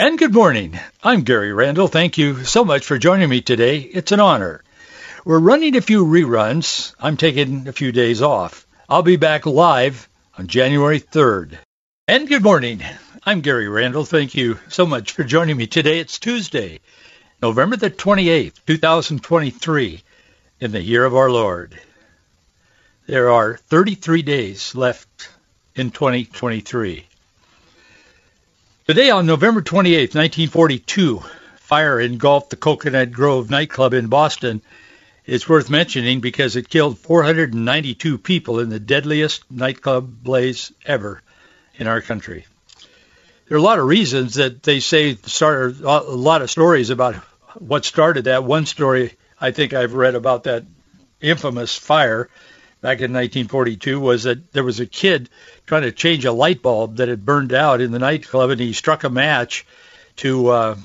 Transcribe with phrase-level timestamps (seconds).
[0.00, 0.78] And good morning.
[1.02, 1.88] I'm Gary Randall.
[1.88, 3.78] Thank you so much for joining me today.
[3.78, 4.62] It's an honor.
[5.24, 6.94] We're running a few reruns.
[7.00, 8.64] I'm taking a few days off.
[8.88, 10.08] I'll be back live
[10.38, 11.58] on January 3rd.
[12.06, 12.80] And good morning.
[13.24, 14.04] I'm Gary Randall.
[14.04, 15.98] Thank you so much for joining me today.
[15.98, 16.78] It's Tuesday,
[17.42, 20.00] November the 28th, 2023,
[20.60, 21.76] in the year of our Lord.
[23.08, 25.28] There are 33 days left
[25.74, 27.07] in 2023.
[28.88, 31.22] Today on November 28, 1942,
[31.56, 34.62] fire engulfed the Cocoanut Grove nightclub in Boston.
[35.26, 41.20] It's worth mentioning because it killed 492 people in the deadliest nightclub blaze ever
[41.74, 42.46] in our country.
[43.46, 47.16] There are a lot of reasons that they say started a lot of stories about
[47.58, 48.42] what started that.
[48.42, 50.64] One story I think I've read about that
[51.20, 52.30] infamous fire
[52.80, 55.28] back in 1942 was that there was a kid
[55.66, 58.72] trying to change a light bulb that had burned out in the nightclub, and he
[58.72, 59.66] struck a match
[60.16, 60.76] to uh,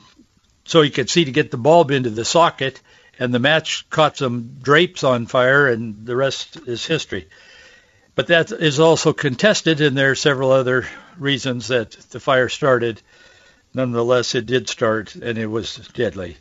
[0.65, 2.81] so he could see to get the bulb into the socket,
[3.19, 7.27] and the match caught some drapes on fire, and the rest is history.
[8.15, 13.01] But that is also contested, and there are several other reasons that the fire started.
[13.73, 16.37] Nonetheless, it did start, and it was deadly.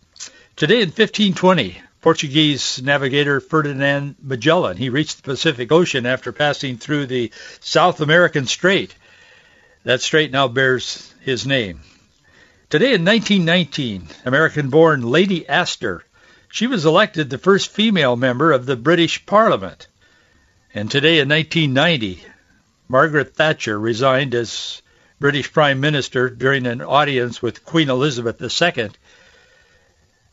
[0.54, 4.76] Today in 1520, Portuguese navigator Ferdinand Magellan.
[4.76, 8.92] He reached the Pacific Ocean after passing through the South American Strait.
[9.84, 11.80] That strait now bears his name.
[12.70, 16.04] Today in 1919, American-born Lady Astor.
[16.50, 19.86] She was elected the first female member of the British Parliament.
[20.74, 22.20] And today in 1990,
[22.88, 24.82] Margaret Thatcher resigned as
[25.20, 28.90] British Prime Minister during an audience with Queen Elizabeth II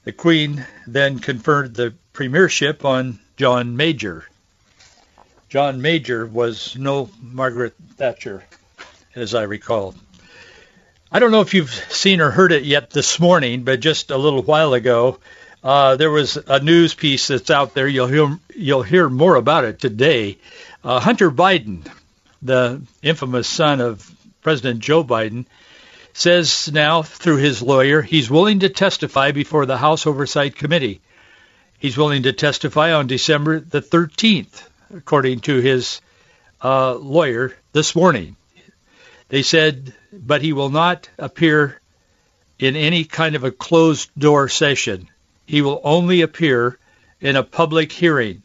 [0.10, 4.26] the Queen then conferred the premiership on John Major.
[5.50, 8.44] John Major was no Margaret Thatcher,
[9.14, 9.94] as I recall.
[11.12, 14.18] I don't know if you've seen or heard it yet this morning, but just a
[14.18, 15.20] little while ago,
[15.64, 17.88] uh, there was a news piece that's out there.
[17.88, 20.40] You'll hear you'll hear more about it today.
[20.84, 21.88] Uh, Hunter Biden,
[22.42, 24.12] the infamous son of
[24.42, 25.46] President Joe Biden,
[26.20, 31.00] says now through his lawyer he's willing to testify before the House Oversight Committee.
[31.78, 34.64] He's willing to testify on December the 13th,
[34.94, 36.02] according to his
[36.62, 38.36] uh, lawyer this morning.
[39.30, 41.80] They said, but he will not appear
[42.58, 45.08] in any kind of a closed door session.
[45.46, 46.78] He will only appear
[47.22, 48.44] in a public hearing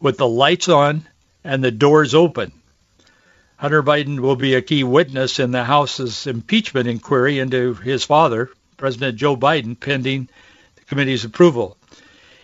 [0.00, 1.06] with the lights on
[1.42, 2.52] and the doors open.
[3.56, 8.50] Hunter Biden will be a key witness in the House's impeachment inquiry into his father,
[8.76, 10.28] President Joe Biden, pending
[10.76, 11.78] the committee's approval.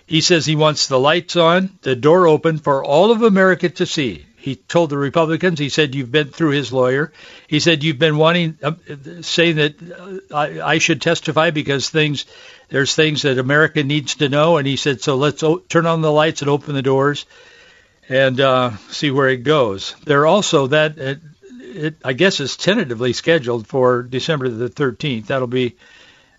[0.06, 3.86] He says he wants the lights on, the door open for all of America to
[3.86, 4.26] see.
[4.36, 7.12] He told the Republicans, he said, you've been through his lawyer.
[7.46, 8.72] He said, you've been wanting, uh,
[9.20, 12.26] saying that uh, I, I should testify because things,
[12.68, 14.56] there's things that America needs to know.
[14.56, 17.24] And he said, so let's o- turn on the lights and open the doors
[18.08, 19.94] and uh, see where it goes.
[20.04, 21.20] There also that it,
[21.60, 25.26] it, I guess is tentatively scheduled for December the 13th.
[25.26, 25.76] That'll be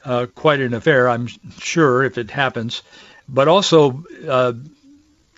[0.04, 1.28] uh, quite an affair, I'm
[1.60, 2.84] sure, if it happens.
[3.28, 4.54] But also, uh,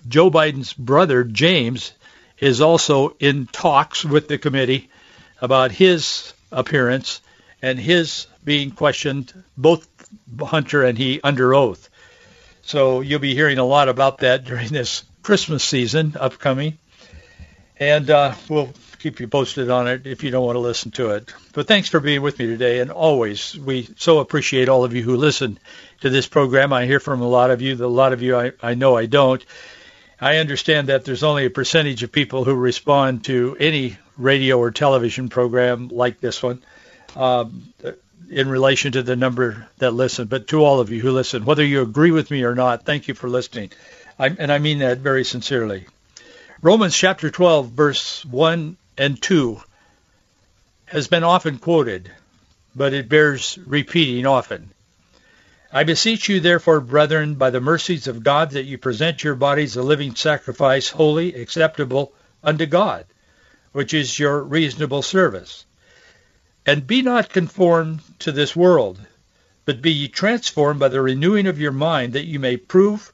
[0.08, 1.92] Joe Biden's brother James
[2.38, 4.90] is also in talks with the committee
[5.40, 7.20] about his appearance
[7.62, 9.88] and his being questioned, both
[10.40, 11.88] Hunter and he, under oath.
[12.62, 16.78] So you'll be hearing a lot about that during this Christmas season upcoming.
[17.80, 21.10] And uh, we'll keep you posted on it if you don't want to listen to
[21.10, 21.34] it.
[21.52, 22.78] But thanks for being with me today.
[22.78, 25.58] And always, we so appreciate all of you who listen
[26.02, 26.72] to this program.
[26.72, 27.74] I hear from a lot of you.
[27.74, 29.44] A lot of you I, I know I don't.
[30.20, 34.70] I understand that there's only a percentage of people who respond to any radio or
[34.70, 36.62] television program like this one
[37.16, 37.74] um,
[38.30, 40.28] in relation to the number that listen.
[40.28, 43.08] But to all of you who listen, whether you agree with me or not, thank
[43.08, 43.72] you for listening.
[44.18, 45.86] I, and I mean that very sincerely.
[46.62, 49.60] Romans chapter 12, verse 1 and 2
[50.86, 52.10] has been often quoted,
[52.74, 54.70] but it bears repeating often.
[55.70, 59.76] I beseech you, therefore, brethren, by the mercies of God, that you present your bodies
[59.76, 63.04] a living sacrifice, holy, acceptable unto God,
[63.72, 65.66] which is your reasonable service.
[66.64, 68.98] And be not conformed to this world,
[69.66, 73.12] but be ye transformed by the renewing of your mind that you may prove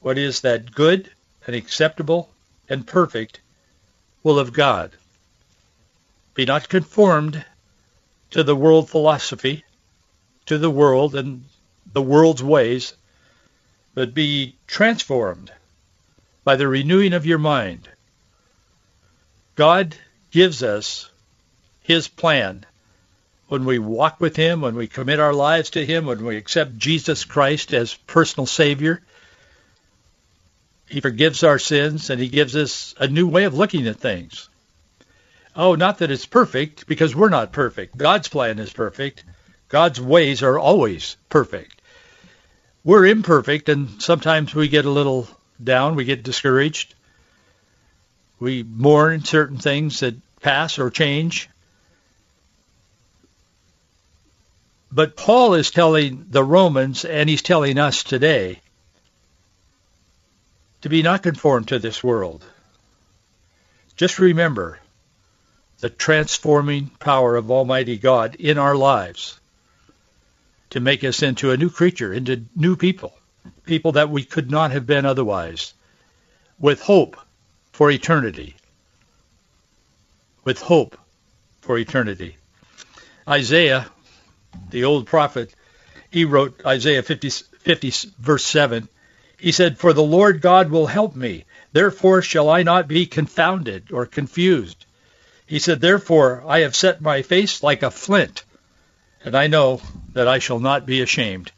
[0.00, 1.10] what is that good
[1.46, 2.30] and acceptable
[2.68, 3.40] and perfect
[4.22, 4.92] will of God.
[6.34, 7.44] Be not conformed
[8.30, 9.64] to the world philosophy,
[10.46, 11.44] to the world and
[11.92, 12.94] the world's ways,
[13.94, 15.52] but be transformed
[16.44, 17.88] by the renewing of your mind.
[19.56, 19.96] God
[20.30, 21.10] gives us
[21.82, 22.64] his plan
[23.48, 26.78] when we walk with him, when we commit our lives to him, when we accept
[26.78, 29.02] Jesus Christ as personal Savior.
[30.90, 34.48] He forgives our sins and he gives us a new way of looking at things.
[35.54, 37.96] Oh, not that it's perfect, because we're not perfect.
[37.96, 39.24] God's plan is perfect.
[39.68, 41.80] God's ways are always perfect.
[42.82, 45.28] We're imperfect, and sometimes we get a little
[45.62, 45.96] down.
[45.96, 46.94] We get discouraged.
[48.38, 51.50] We mourn certain things that pass or change.
[54.90, 58.60] But Paul is telling the Romans, and he's telling us today,
[60.82, 62.44] to be not conformed to this world.
[63.96, 64.78] Just remember
[65.80, 69.38] the transforming power of Almighty God in our lives
[70.70, 73.12] to make us into a new creature, into new people,
[73.64, 75.74] people that we could not have been otherwise,
[76.58, 77.16] with hope
[77.72, 78.54] for eternity.
[80.44, 80.96] With hope
[81.60, 82.36] for eternity.
[83.28, 83.86] Isaiah,
[84.70, 85.54] the old prophet,
[86.10, 88.88] he wrote Isaiah 50, 50 verse 7.
[89.40, 91.44] He said, For the Lord God will help me.
[91.72, 94.84] Therefore shall I not be confounded or confused.
[95.46, 98.44] He said, Therefore I have set my face like a flint,
[99.24, 99.80] and I know
[100.12, 101.52] that I shall not be ashamed.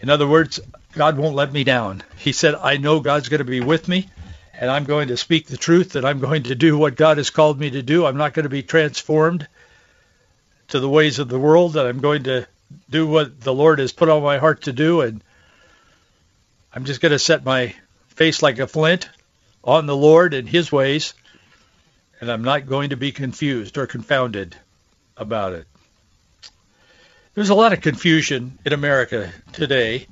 [0.00, 0.60] In other words,
[0.92, 2.02] God won't let me down.
[2.16, 4.10] He said, I know God's going to be with me,
[4.52, 7.30] and I'm going to speak the truth, and I'm going to do what God has
[7.30, 8.04] called me to do.
[8.04, 9.48] I'm not going to be transformed
[10.68, 12.46] to the ways of the world, and I'm going to
[12.90, 15.22] do what the Lord has put on my heart to do, and
[16.76, 17.72] I'm just going to set my
[18.08, 19.08] face like a flint
[19.62, 21.14] on the Lord and his ways,
[22.20, 24.56] and I'm not going to be confused or confounded
[25.16, 25.68] about it.
[27.34, 30.08] There's a lot of confusion in America today.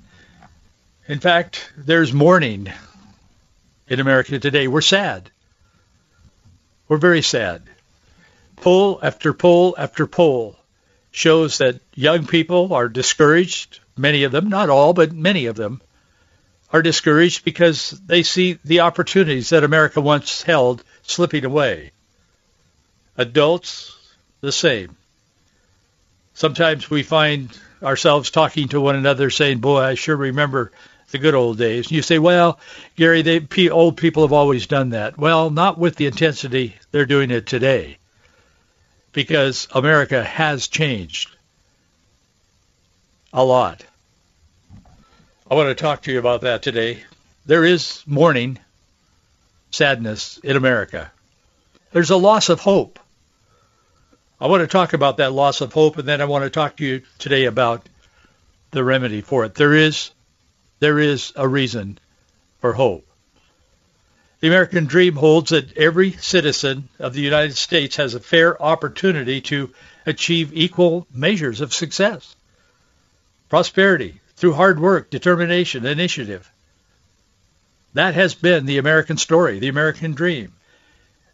[1.08, 2.72] In fact, there's mourning
[3.88, 4.68] in America today.
[4.68, 5.32] We're sad.
[6.86, 7.64] We're very sad.
[8.54, 10.56] Poll after poll after poll
[11.10, 13.80] shows that young people are discouraged.
[13.96, 15.82] Many of them, not all, but many of them,
[16.72, 21.92] are discouraged because they see the opportunities that America once held slipping away.
[23.16, 23.96] Adults,
[24.40, 24.96] the same.
[26.34, 30.72] Sometimes we find ourselves talking to one another saying, boy, I sure remember
[31.10, 31.86] the good old days.
[31.86, 32.58] And you say, well,
[32.96, 35.19] Gary, they, old people have always done that.
[35.19, 37.98] Well, not with the intensity they're doing it today
[39.12, 41.30] because America has changed
[43.32, 43.84] a lot.
[45.52, 47.02] I want to talk to you about that today.
[47.44, 48.58] There is mourning,
[49.70, 51.12] sadness in America.
[51.93, 52.99] There's a loss of hope.
[54.40, 56.78] I want to talk about that loss of hope, and then I want to talk
[56.78, 57.87] to you today about
[58.70, 59.54] the remedy for it.
[59.54, 60.12] There is,
[60.81, 61.98] there is a reason
[62.62, 63.06] for hope.
[64.40, 69.43] The American dream holds that every citizen of the United States has a fair opportunity
[69.43, 69.75] to
[70.06, 72.37] achieve equal measures of success,
[73.50, 76.51] prosperity through hard work, determination, initiative.
[77.94, 80.53] That has been the American story, the American dream.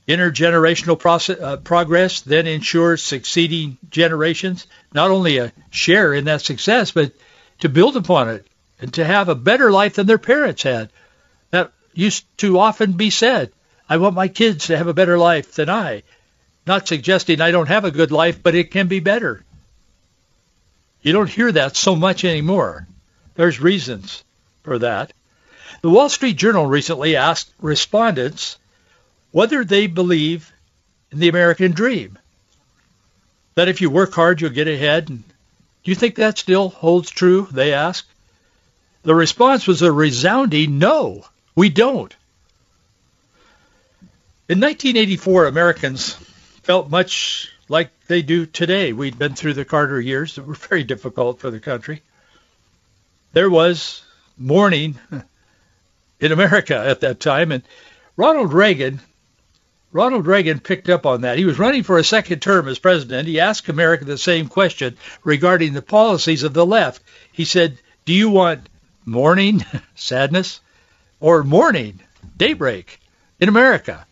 [0.06, 6.90] Intergenerational process, uh, progress then ensures succeeding generations not only a share in that success,
[6.90, 7.14] but
[7.60, 8.46] to build upon it
[8.78, 10.90] and to have a better life than their parents had.
[11.50, 13.52] That used to often be said.
[13.88, 16.02] I want my kids to have a better life than I.
[16.66, 19.42] Not suggesting I don't have a good life, but it can be better.
[21.00, 22.87] You don't hear that so much anymore.
[23.38, 24.24] There's reasons
[24.64, 25.12] for that.
[25.80, 28.58] The Wall Street Journal recently asked respondents
[29.30, 30.52] whether they believe
[31.12, 32.18] in the American dream.
[33.54, 35.08] That if you work hard, you'll get ahead.
[35.08, 37.46] And do you think that still holds true?
[37.52, 38.08] They asked.
[39.04, 42.16] The response was a resounding no, we don't.
[44.48, 46.14] In 1984, Americans
[46.64, 48.92] felt much like they do today.
[48.92, 52.02] We'd been through the Carter years that were very difficult for the country.
[53.38, 54.02] There was
[54.36, 54.98] mourning
[56.18, 57.62] in America at that time, and
[58.16, 58.98] Ronald Reagan
[59.92, 61.38] Ronald Reagan picked up on that.
[61.38, 63.28] He was running for a second term as president.
[63.28, 67.00] He asked America the same question regarding the policies of the left.
[67.30, 68.68] He said, do you want
[69.04, 69.64] mourning,
[69.94, 70.60] sadness,
[71.20, 72.00] or morning,
[72.36, 72.98] daybreak
[73.38, 74.04] in America?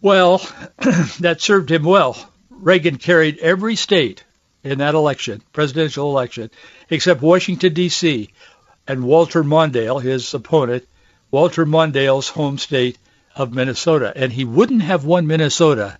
[0.00, 0.38] Well,
[1.18, 2.16] that served him well.
[2.48, 4.22] Reagan carried every state
[4.64, 6.50] in that election, presidential election,
[6.90, 8.30] except Washington, D.C.
[8.86, 10.86] and Walter Mondale, his opponent,
[11.30, 12.98] Walter Mondale's home state
[13.36, 14.12] of Minnesota.
[14.14, 15.98] And he wouldn't have won Minnesota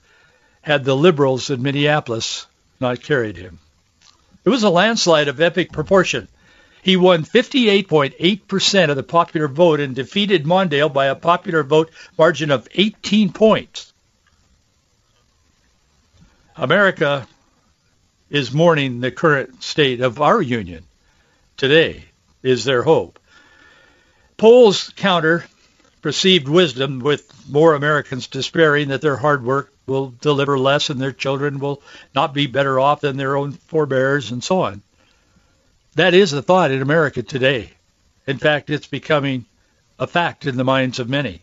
[0.60, 2.46] had the liberals in Minneapolis
[2.80, 3.58] not carried him.
[4.44, 6.28] It was a landslide of epic proportion.
[6.82, 12.50] He won 58.8% of the popular vote and defeated Mondale by a popular vote margin
[12.50, 13.92] of 18 points.
[16.56, 17.26] America
[18.30, 20.85] is mourning the current state of our union.
[21.56, 22.04] Today
[22.42, 23.18] is their hope.
[24.37, 25.44] Polls counter
[26.02, 31.12] perceived wisdom with more Americans despairing that their hard work will deliver less and their
[31.12, 31.82] children will
[32.14, 34.82] not be better off than their own forebears and so on.
[35.94, 37.73] That is the thought in America today.
[38.26, 39.47] In fact, it's becoming
[39.99, 41.42] a fact in the minds of many.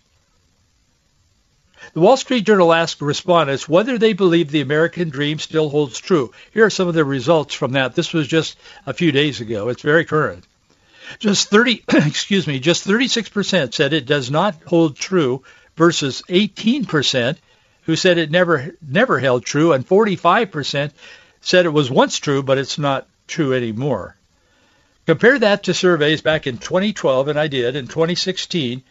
[1.95, 6.33] The Wall Street Journal asked respondents whether they believe the American dream still holds true.
[6.53, 7.95] Here are some of the results from that.
[7.95, 9.69] This was just a few days ago.
[9.69, 10.43] It's very current.
[11.19, 15.45] Just 30, excuse me, just 36% said it does not hold true
[15.77, 17.37] versus 18%
[17.83, 20.91] who said it never never held true and 45%
[21.39, 24.17] said it was once true but it's not true anymore.
[25.05, 28.83] Compare that to surveys back in 2012, and I did, in 2016,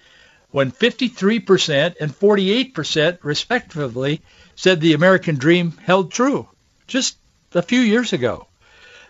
[0.55, 4.21] when 53% and 48% respectively
[4.55, 6.47] said the American dream held true
[6.87, 7.17] just
[7.55, 8.47] a few years ago.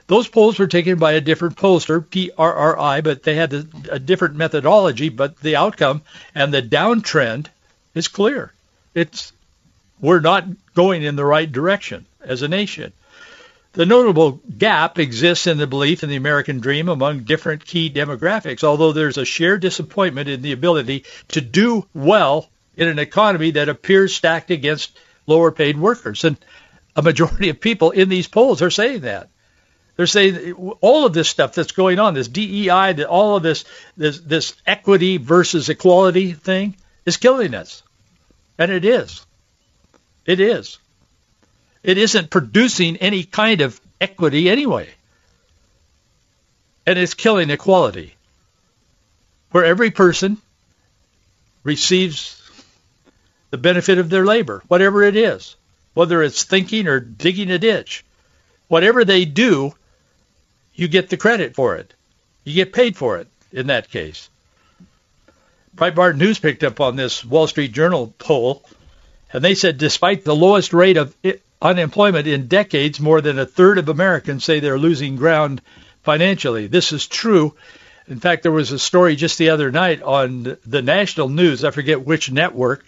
[0.07, 4.37] Those polls were taken by a different pollster, PRRI, but they had a, a different
[4.37, 6.01] methodology, but the outcome
[6.35, 7.49] and the downtrend
[7.95, 8.51] is clear.
[8.95, 9.31] It's
[10.01, 12.95] we're not going in the right direction as a nation.
[13.75, 18.63] The notable gap exists in the belief in the American dream among different key demographics,
[18.63, 23.69] although there's a shared disappointment in the ability to do well in an economy that
[23.69, 26.23] appears stacked against lower paid workers.
[26.23, 26.37] And
[26.95, 29.29] a majority of people in these polls are saying that.
[29.97, 33.65] They're saying all of this stuff that's going on, this DEI, all of this,
[33.97, 36.77] this, this equity versus equality thing
[37.07, 37.83] is killing us.
[38.57, 39.27] And it is.
[40.27, 40.79] It is.
[41.85, 44.89] It isn't producing any kind of equity anyway.
[46.87, 48.15] And it's killing equality,
[49.51, 50.39] where every person
[51.63, 52.41] receives
[53.51, 55.57] the benefit of their labor, whatever it is,
[55.93, 58.05] whether it's thinking or digging a ditch.
[58.69, 59.75] Whatever they do,
[60.75, 61.93] you get the credit for it.
[62.45, 64.29] You get paid for it in that case.
[65.77, 68.65] Breitbart News picked up on this Wall Street Journal poll,
[69.33, 71.15] and they said despite the lowest rate of
[71.65, 75.63] unemployment in decades, more than a third of Americans say they're losing ground
[76.03, 76.67] financially.
[76.67, 77.55] This is true.
[78.07, 81.65] In fact, there was a story just the other night on the national news.
[81.65, 82.85] I forget which network.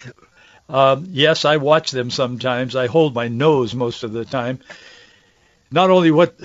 [0.69, 2.75] Um, yes, I watch them sometimes.
[2.75, 4.59] I hold my nose most of the time.
[5.71, 6.39] Not only what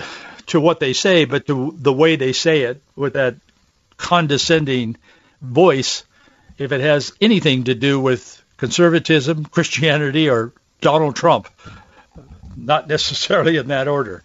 [0.47, 3.35] to what they say, but to the way they say it with that
[3.97, 4.97] condescending
[5.39, 6.03] voice.
[6.57, 11.47] If it has anything to do with conservatism, Christianity, or Donald Trump,
[12.55, 14.23] not necessarily in that order.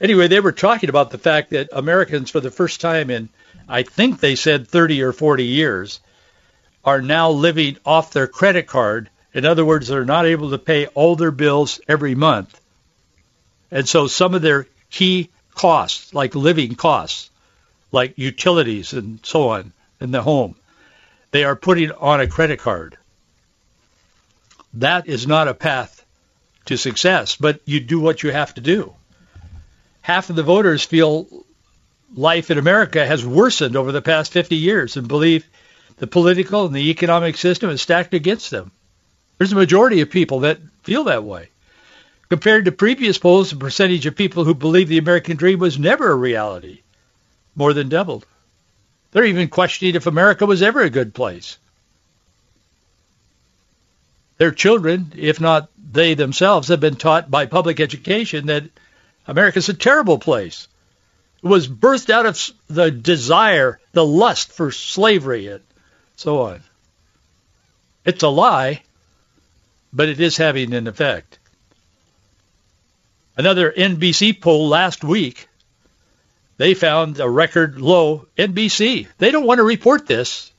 [0.00, 3.28] Anyway, they were talking about the fact that Americans, for the first time in,
[3.68, 6.00] I think they said 30 or 40 years,
[6.84, 9.08] are now living off their credit card.
[9.32, 12.60] In other words, they're not able to pay all their bills every month.
[13.70, 17.30] And so some of their key costs, like living costs,
[17.90, 20.54] like utilities and so on in the home,
[21.30, 22.96] they are putting on a credit card.
[24.74, 25.95] That is not a path
[26.66, 28.94] to success, but you do what you have to do.
[30.02, 31.26] Half of the voters feel
[32.14, 35.46] life in America has worsened over the past 50 years and believe
[35.96, 38.70] the political and the economic system is stacked against them.
[39.38, 41.48] There's a majority of people that feel that way.
[42.28, 46.10] Compared to previous polls, the percentage of people who believe the American dream was never
[46.10, 46.80] a reality
[47.54, 48.26] more than doubled.
[49.12, 51.58] They're even questioning if America was ever a good place.
[54.38, 58.64] Their children, if not they themselves, have been taught by public education that
[59.26, 60.68] America's a terrible place.
[61.42, 65.62] It was birthed out of the desire, the lust for slavery, and
[66.14, 66.62] so on.
[68.04, 68.82] It's a lie,
[69.92, 71.38] but it is having an effect.
[73.36, 75.48] Another NBC poll last week,
[76.56, 79.08] they found a record low NBC.
[79.18, 80.52] They don't want to report this,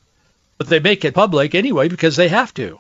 [0.58, 2.80] but they make it public anyway because they have to.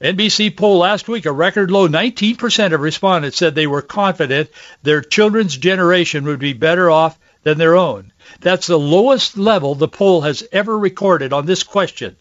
[0.00, 4.48] NBC poll last week, a record low 19% of respondents said they were confident
[4.82, 8.10] their children's generation would be better off than their own.
[8.40, 12.16] That's the lowest level the poll has ever recorded on this question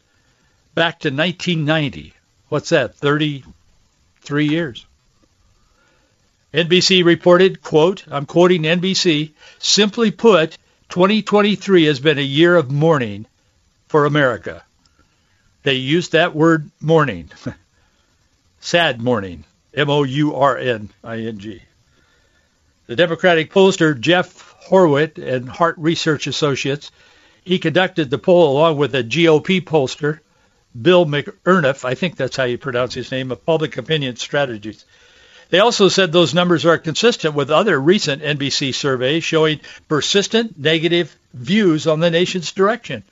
[0.76, 2.14] back to 1990.
[2.50, 4.86] What's that, 33 years?
[6.54, 10.58] NBC reported, quote, I'm quoting NBC, simply put,
[10.90, 13.26] 2023 has been a year of mourning
[13.88, 14.64] for America.
[15.64, 17.30] They used that word mourning.
[18.62, 21.62] Sad Mourning, M-O-U-R-N-I-N-G.
[22.88, 26.92] The Democratic pollster Jeff Horwitt and Hart Research Associates,
[27.44, 30.20] he conducted the poll along with a GOP pollster,
[30.80, 34.86] Bill McErniff, I think that's how you pronounce his name, of Public Opinion Strategies.
[35.50, 41.16] They also said those numbers are consistent with other recent NBC surveys showing persistent negative
[41.34, 43.04] views on the nation's direction,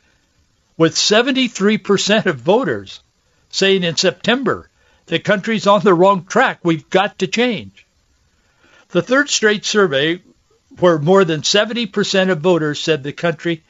[0.78, 3.00] with 73% of voters
[3.50, 4.70] saying in September
[5.08, 6.60] the country's on the wrong track.
[6.64, 7.86] We've got to change.
[8.90, 10.22] The third straight survey
[10.80, 13.64] where more than 70% of voters said the country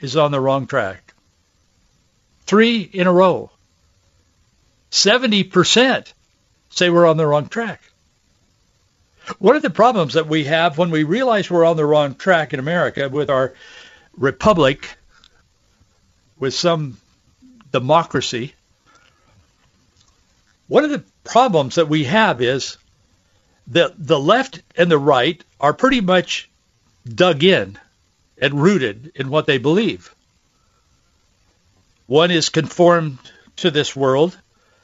[0.00, 1.14] is on the wrong track.
[2.44, 3.50] Three in a row.
[4.90, 6.12] 70%
[6.70, 7.80] say we're on the wrong track.
[9.38, 12.52] One of the problems that we have when we realize we're on the wrong track
[12.52, 13.54] in America with our
[14.16, 14.88] republic,
[16.38, 16.98] with some
[17.70, 18.54] democracy,
[20.70, 22.78] one of the problems that we have is
[23.66, 26.48] that the left and the right are pretty much
[27.12, 27.76] dug in
[28.38, 30.14] and rooted in what they believe.
[32.06, 33.18] One is conformed
[33.56, 34.38] to this world.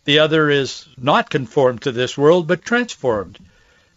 [0.07, 3.38] The other is not conformed to this world, but transformed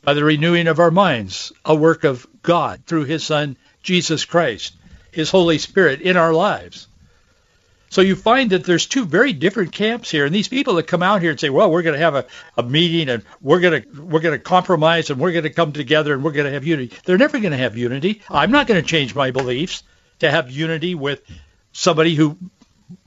[0.04, 4.76] by the renewing of our minds, a work of God through his Son, Jesus Christ,
[5.12, 6.88] his Holy Spirit in our lives.
[7.90, 11.02] So you find that there's two very different camps here, and these people that come
[11.02, 13.82] out here and say, "Well, we're going to have a, a meeting, and we're going
[13.82, 16.52] to we're going to compromise, and we're going to come together, and we're going to
[16.52, 18.22] have unity," they're never going to have unity.
[18.30, 19.84] I'm not going to change my beliefs
[20.20, 21.22] to have unity with
[21.72, 22.38] somebody who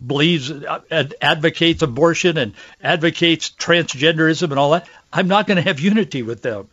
[0.05, 0.81] believes uh,
[1.21, 4.89] advocates abortion and advocates transgenderism and all that.
[5.13, 6.69] I'm not going to have unity with them.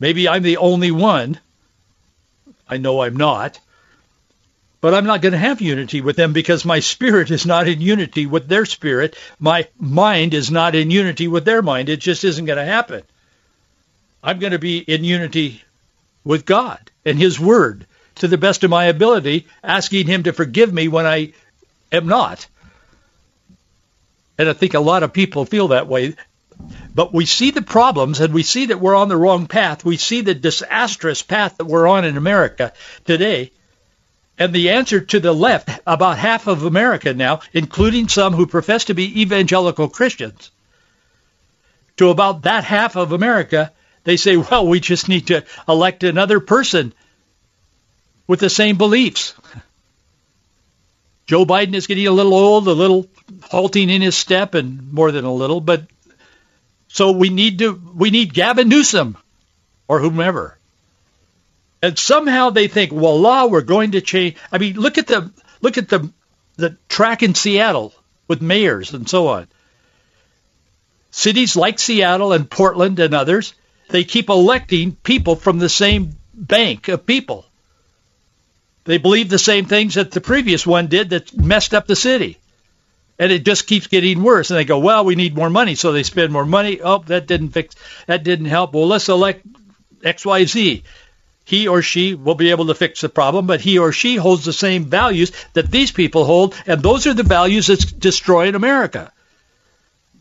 [0.00, 1.38] Maybe I'm the only one.
[2.68, 3.60] I know I'm not.
[4.84, 7.80] But I'm not going to have unity with them because my spirit is not in
[7.80, 9.16] unity with their spirit.
[9.38, 11.88] My mind is not in unity with their mind.
[11.88, 13.02] It just isn't going to happen.
[14.22, 15.62] I'm going to be in unity
[16.22, 20.70] with God and his word to the best of my ability, asking him to forgive
[20.70, 21.32] me when I
[21.90, 22.46] am not.
[24.36, 26.14] And I think a lot of people feel that way.
[26.94, 29.82] But we see the problems and we see that we're on the wrong path.
[29.82, 32.74] We see the disastrous path that we're on in America
[33.06, 33.50] today.
[34.38, 38.86] And the answer to the left, about half of America now, including some who profess
[38.86, 40.50] to be evangelical Christians,
[41.98, 46.40] to about that half of America, they say, well, we just need to elect another
[46.40, 46.92] person
[48.26, 49.34] with the same beliefs.
[51.26, 53.06] Joe Biden is getting a little old, a little
[53.42, 55.86] halting in his step, and more than a little, but
[56.88, 59.16] so we need to we need Gavin Newsom
[59.88, 60.58] or whomever.
[61.84, 64.36] And somehow they think, voila, we're going to change.
[64.50, 66.10] I mean, look at the look at the
[66.56, 67.92] the track in Seattle
[68.26, 69.48] with mayors and so on.
[71.10, 73.52] Cities like Seattle and Portland and others,
[73.90, 77.44] they keep electing people from the same bank of people.
[78.84, 82.38] They believe the same things that the previous one did that messed up the city
[83.18, 84.50] and it just keeps getting worse.
[84.50, 86.80] And they go, well, we need more money, so they spend more money.
[86.80, 87.74] Oh, that didn't fix,
[88.06, 88.72] that didn't help.
[88.72, 89.44] Well, let's elect
[90.02, 90.84] X, Y, Z.
[91.44, 94.44] He or she will be able to fix the problem, but he or she holds
[94.44, 99.12] the same values that these people hold, and those are the values that's destroying America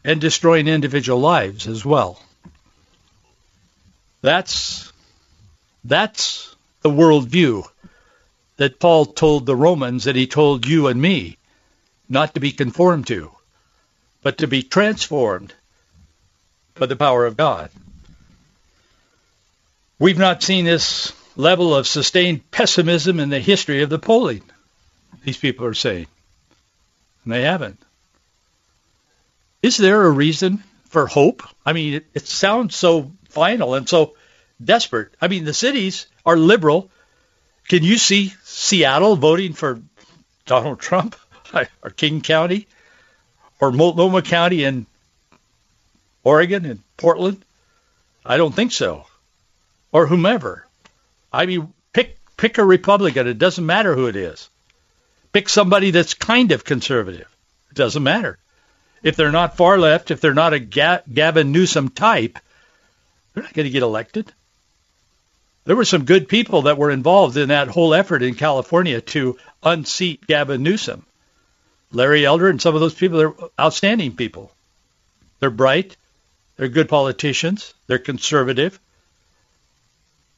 [0.04, 2.20] and destroying individual lives as well.
[4.22, 4.92] That's
[5.86, 7.68] that's the worldview
[8.58, 11.38] that Paul told the Romans that he told you and me
[12.10, 13.32] not to be conformed to,
[14.22, 15.54] but to be transformed
[16.76, 17.70] by the power of God.
[20.04, 24.42] We've not seen this level of sustained pessimism in the history of the polling,
[25.24, 26.08] these people are saying.
[27.24, 27.80] And they haven't.
[29.62, 31.42] Is there a reason for hope?
[31.66, 34.16] I mean, it, it sounds so final and so
[34.62, 35.14] desperate.
[35.22, 36.92] I mean, the cities are liberal.
[37.70, 39.82] Can you see Seattle voting for
[40.46, 41.16] Donald Trump?
[41.82, 42.68] or King County
[43.62, 44.86] or Multnomah County in
[46.26, 47.46] Oregon and Portland?
[48.26, 49.06] I don't think so.
[49.94, 50.68] Or whomever.
[51.32, 53.28] I mean, pick pick a Republican.
[53.28, 54.50] It doesn't matter who it is.
[55.32, 57.34] Pick somebody that's kind of conservative.
[57.70, 58.38] It doesn't matter.
[59.04, 62.40] If they're not far left, if they're not a Gavin Newsom type,
[63.34, 64.32] they're not going to get elected.
[65.66, 69.38] There were some good people that were involved in that whole effort in California to
[69.64, 71.06] unseat Gavin Newsom.
[71.92, 74.52] Larry Elder and some of those people are outstanding people.
[75.40, 75.96] They're bright.
[76.58, 77.74] They're good politicians.
[77.88, 78.80] They're conservative.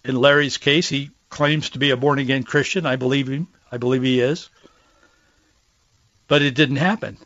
[0.06, 2.86] In Larry's case, he claims to be a born-again Christian.
[2.86, 3.48] I believe him.
[3.72, 4.50] I believe he is.
[6.28, 7.18] But it didn't happen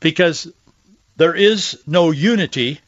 [0.00, 0.52] because
[1.16, 2.80] there is no unity.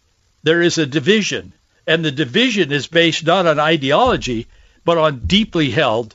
[0.42, 1.52] There is a division.
[1.86, 4.48] And the division is based not on ideology,
[4.84, 6.14] but on deeply held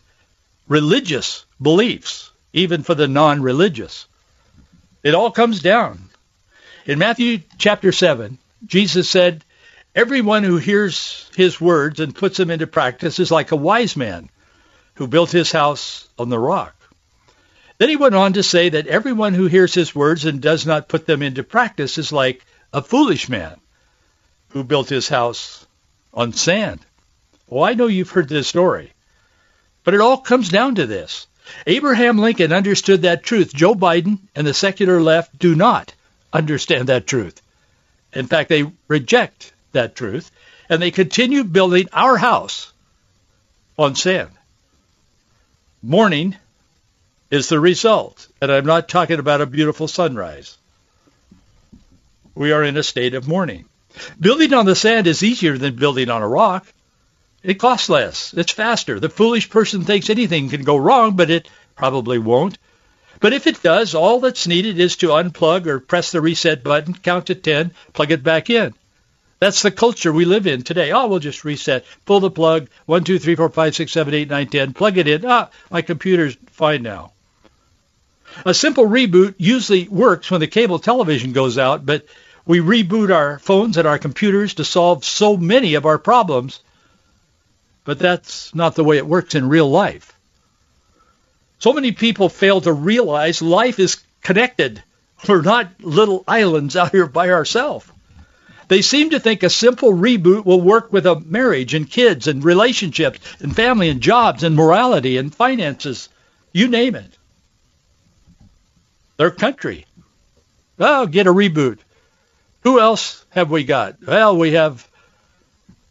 [0.67, 4.07] religious beliefs, even for the non-religious.
[5.03, 6.09] It all comes down.
[6.85, 9.43] In Matthew chapter 7, Jesus said,
[9.95, 14.29] Everyone who hears his words and puts them into practice is like a wise man
[14.95, 16.75] who built his house on the rock.
[17.77, 20.89] Then he went on to say that everyone who hears his words and does not
[20.89, 23.57] put them into practice is like a foolish man
[24.49, 25.65] who built his house
[26.13, 26.81] on sand.
[27.47, 28.91] Well, I know you've heard this story,
[29.85, 31.25] but it all comes down to this.
[31.67, 33.53] Abraham Lincoln understood that truth.
[33.53, 35.93] Joe Biden and the secular left do not
[36.33, 37.41] understand that truth.
[38.11, 40.31] In fact, they reject that truth,
[40.67, 42.73] and they continue building our house
[43.77, 44.31] on sand.
[45.81, 46.35] Mourning
[47.29, 50.57] is the result, and I'm not talking about a beautiful sunrise.
[52.33, 53.65] We are in a state of mourning.
[54.19, 56.65] Building on the sand is easier than building on a rock.
[57.43, 58.33] It costs less.
[58.33, 58.99] It's faster.
[58.99, 62.57] The foolish person thinks anything can go wrong, but it probably won't.
[63.19, 66.93] But if it does, all that's needed is to unplug or press the reset button,
[66.93, 68.73] count to 10, plug it back in.
[69.45, 70.91] That's the culture we live in today.
[70.91, 71.85] Oh, we'll just reset.
[72.05, 72.67] Pull the plug.
[72.87, 74.73] One, two, three, four, five, six, seven, eight, nine, ten.
[74.73, 75.23] Plug it in.
[75.23, 77.11] Ah, my computer's fine now.
[78.43, 82.07] A simple reboot usually works when the cable television goes out, but
[82.47, 86.61] we reboot our phones and our computers to solve so many of our problems.
[87.83, 90.11] But that's not the way it works in real life.
[91.59, 94.81] So many people fail to realize life is connected.
[95.29, 97.85] We're not little islands out here by ourselves.
[98.67, 102.43] They seem to think a simple reboot will work with a marriage and kids and
[102.43, 106.09] relationships and family and jobs and morality and finances.
[106.51, 107.17] You name it.
[109.17, 109.85] Their country.
[110.79, 111.79] Oh, get a reboot.
[112.61, 113.97] Who else have we got?
[114.05, 114.89] Well, we have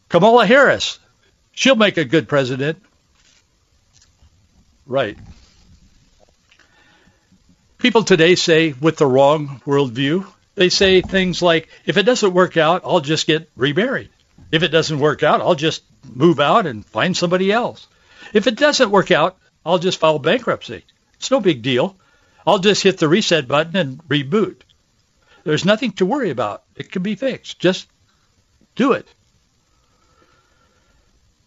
[0.09, 0.99] Kamala Harris.
[1.53, 2.83] She'll make a good president.
[4.87, 5.17] Right.
[7.79, 12.57] People today say, with the wrong worldview, they say things like, if it doesn't work
[12.57, 14.11] out, I'll just get remarried.
[14.53, 17.87] If it doesn't work out, I'll just move out and find somebody else.
[18.33, 20.85] If it doesn't work out, I'll just file bankruptcy.
[21.14, 21.97] It's no big deal.
[22.47, 24.61] I'll just hit the reset button and reboot.
[25.45, 26.62] There's nothing to worry about.
[26.77, 27.59] It can be fixed.
[27.59, 27.88] Just
[28.77, 29.09] do it.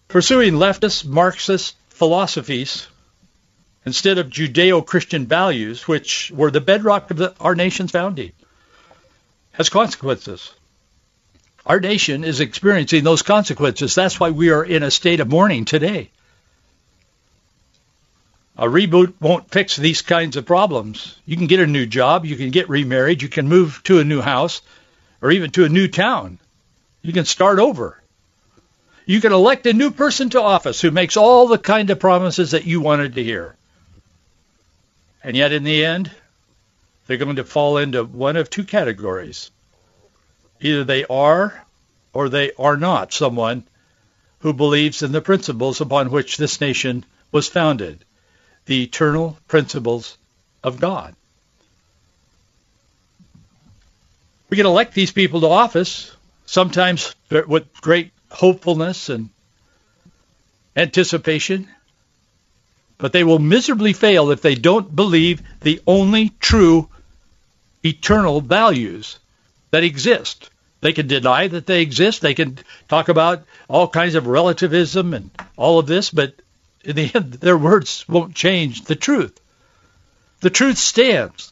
[0.08, 2.88] Pursuing leftist Marxist philosophies
[3.86, 8.32] instead of Judeo-Christian values, which were the bedrock of the, our nation's founding,
[9.58, 10.54] has consequences.
[11.66, 13.96] Our nation is experiencing those consequences.
[13.96, 16.12] That's why we are in a state of mourning today.
[18.56, 21.16] A reboot won't fix these kinds of problems.
[21.26, 24.04] You can get a new job, you can get remarried, you can move to a
[24.04, 24.62] new house,
[25.22, 26.38] or even to a new town.
[27.02, 28.02] You can start over.
[29.08, 32.52] You can elect a new person to office who makes all the kind of promises
[32.52, 33.56] that you wanted to hear.
[35.24, 36.12] And yet in the end,
[37.08, 39.50] they're going to fall into one of two categories.
[40.60, 41.66] Either they are
[42.14, 43.64] or they are not someone
[44.40, 48.04] who believes in the principles upon which this nation was founded
[48.66, 50.18] the eternal principles
[50.64, 51.16] of God.
[54.50, 56.12] We can elect these people to office,
[56.46, 59.30] sometimes with great hopefulness and
[60.76, 61.68] anticipation,
[62.98, 66.90] but they will miserably fail if they don't believe the only true
[67.88, 69.20] eternal values
[69.72, 70.50] that exist.
[70.82, 72.22] They can deny that they exist.
[72.22, 76.36] They can talk about all kinds of relativism and all of this, but
[76.84, 79.40] in the end, their words won't change the truth.
[80.42, 81.52] The truth stands.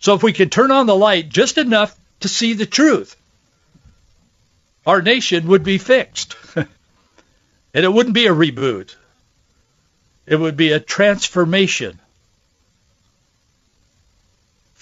[0.00, 3.16] So if we can turn on the light just enough to see the truth,
[4.86, 6.36] our nation would be fixed.
[6.56, 6.66] and
[7.72, 8.94] it wouldn't be a reboot.
[10.26, 11.98] It would be a transformation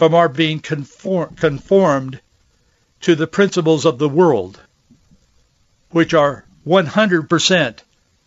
[0.03, 2.21] from our being conform, conformed
[3.01, 4.61] to the principles of the world,
[5.91, 7.79] which are 100%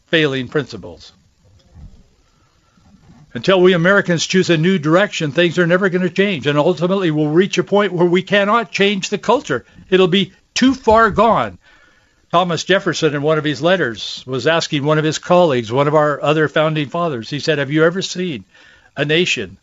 [0.07, 1.11] failing principles.
[3.33, 6.47] Until we Americans choose a new direction, things are never going to change.
[6.47, 9.65] And ultimately, we'll reach a point where we cannot change the culture.
[9.89, 11.57] It'll be too far gone.
[12.31, 15.95] Thomas Jefferson, in one of his letters, was asking one of his colleagues, one of
[15.95, 18.45] our other founding fathers, he said, Have you ever seen
[18.95, 19.57] a nation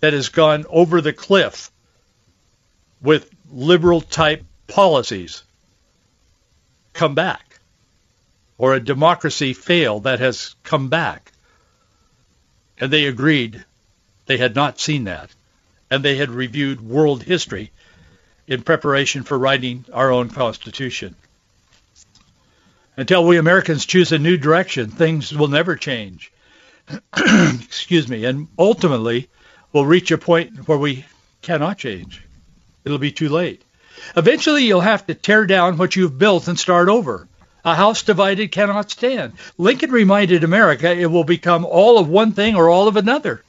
[0.00, 1.70] that has gone over the cliff
[3.00, 5.42] with liberal type policies
[6.92, 7.46] come back?
[8.58, 11.32] or a democracy fail that has come back.
[12.78, 13.64] And they agreed
[14.26, 15.30] they had not seen that.
[15.90, 17.70] And they had reviewed world history
[18.46, 21.14] in preparation for writing our own Constitution.
[22.96, 26.32] Until we Americans choose a new direction, things will never change.
[27.16, 28.24] Excuse me.
[28.24, 29.28] And ultimately,
[29.72, 31.04] we'll reach a point where we
[31.42, 32.22] cannot change.
[32.84, 33.62] It'll be too late.
[34.16, 37.28] Eventually, you'll have to tear down what you've built and start over.
[37.64, 39.32] A house divided cannot stand.
[39.58, 43.42] Lincoln reminded America it will become all of one thing or all of another.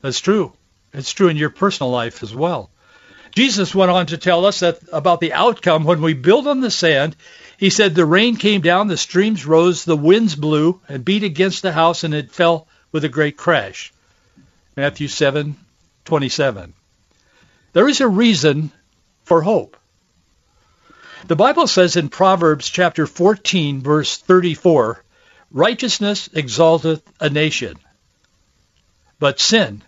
[0.00, 0.52] That's true.
[0.92, 2.70] It's true in your personal life as well.
[3.34, 6.70] Jesus went on to tell us that about the outcome when we build on the
[6.70, 7.16] sand.
[7.56, 11.62] He said the rain came down, the streams rose, the winds blew and beat against
[11.62, 13.92] the house, and it fell with a great crash.
[14.76, 16.72] Matthew 7:27.
[17.72, 18.72] There is a reason
[19.22, 19.76] for hope.
[21.26, 25.02] The Bible says in Proverbs chapter 14 verse 34,
[25.50, 27.78] righteousness exalteth a nation,
[29.18, 29.82] but sin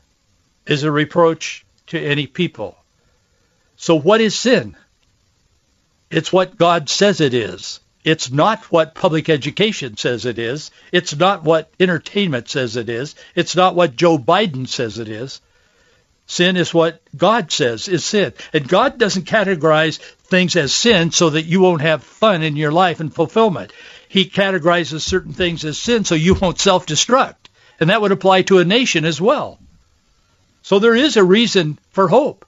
[0.66, 2.76] is a reproach to any people.
[3.76, 4.76] So what is sin?
[6.10, 7.80] It's what God says it is.
[8.06, 10.70] It's not what public education says it is.
[10.92, 13.16] It's not what entertainment says it is.
[13.34, 15.40] It's not what Joe Biden says it is.
[16.28, 18.32] Sin is what God says is sin.
[18.52, 22.70] And God doesn't categorize things as sin so that you won't have fun in your
[22.70, 23.72] life and fulfillment.
[24.08, 27.48] He categorizes certain things as sin so you won't self-destruct.
[27.80, 29.58] And that would apply to a nation as well.
[30.62, 32.46] So there is a reason for hope.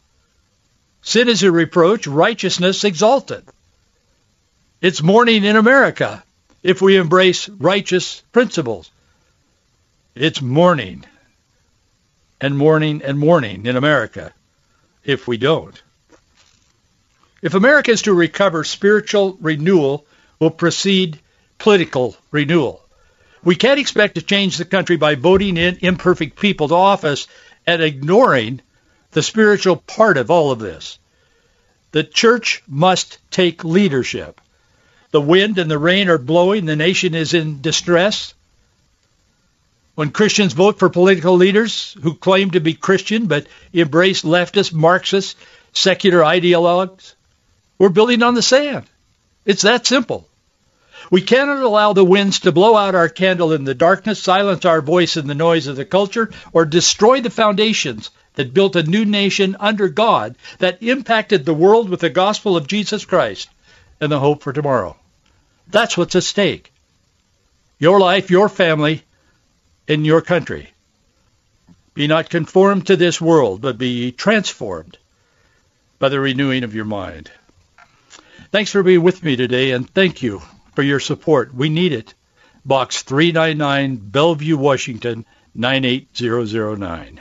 [1.02, 3.42] Sin is a reproach, righteousness exalted.
[4.80, 6.22] It's morning in America
[6.62, 8.88] if we embrace righteous principles.
[10.14, 11.04] It's mourning
[12.40, 14.32] and mourning and mourning in America
[15.02, 15.82] if we don't.
[17.42, 20.06] If America is to recover spiritual renewal,
[20.38, 21.18] will precede
[21.58, 22.80] political renewal.
[23.42, 27.26] We can't expect to change the country by voting in imperfect people to office
[27.66, 28.60] and ignoring
[29.10, 31.00] the spiritual part of all of this.
[31.90, 34.40] The church must take leadership.
[35.10, 36.66] The wind and the rain are blowing.
[36.66, 38.34] The nation is in distress.
[39.94, 45.36] When Christians vote for political leaders who claim to be Christian but embrace leftist, Marxist,
[45.72, 47.14] secular ideologues,
[47.78, 48.84] we're building on the sand.
[49.44, 50.28] It's that simple.
[51.10, 54.82] We cannot allow the winds to blow out our candle in the darkness, silence our
[54.82, 59.06] voice in the noise of the culture, or destroy the foundations that built a new
[59.06, 63.48] nation under God that impacted the world with the gospel of Jesus Christ
[64.00, 64.96] and the hope for tomorrow.
[65.68, 66.72] That's what's at stake.
[67.78, 69.02] Your life, your family,
[69.86, 70.72] in your country.
[71.94, 74.98] Be not conformed to this world, but be transformed
[75.98, 77.30] by the renewing of your mind.
[78.50, 80.40] Thanks for being with me today, and thank you
[80.74, 81.54] for your support.
[81.54, 82.14] We need it.
[82.64, 87.20] Box 399, Bellevue, Washington, 98009.